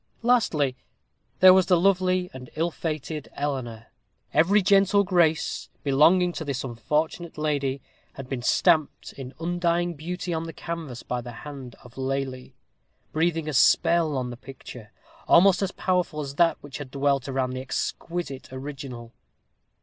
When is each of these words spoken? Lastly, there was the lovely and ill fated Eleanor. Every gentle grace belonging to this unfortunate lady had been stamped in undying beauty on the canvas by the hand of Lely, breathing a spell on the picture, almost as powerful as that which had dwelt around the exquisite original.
Lastly, 0.23 0.75
there 1.41 1.53
was 1.53 1.67
the 1.67 1.79
lovely 1.79 2.31
and 2.33 2.49
ill 2.55 2.71
fated 2.71 3.29
Eleanor. 3.35 3.85
Every 4.33 4.63
gentle 4.63 5.03
grace 5.03 5.69
belonging 5.83 6.31
to 6.33 6.43
this 6.43 6.63
unfortunate 6.63 7.37
lady 7.37 7.81
had 8.13 8.27
been 8.27 8.41
stamped 8.41 9.13
in 9.13 9.35
undying 9.39 9.93
beauty 9.93 10.33
on 10.33 10.45
the 10.45 10.53
canvas 10.53 11.03
by 11.03 11.21
the 11.21 11.31
hand 11.45 11.75
of 11.83 11.99
Lely, 11.99 12.55
breathing 13.11 13.47
a 13.47 13.53
spell 13.53 14.17
on 14.17 14.31
the 14.31 14.37
picture, 14.37 14.91
almost 15.27 15.61
as 15.61 15.71
powerful 15.71 16.19
as 16.21 16.33
that 16.33 16.57
which 16.61 16.79
had 16.79 16.89
dwelt 16.89 17.27
around 17.29 17.51
the 17.51 17.61
exquisite 17.61 18.51
original. 18.51 19.13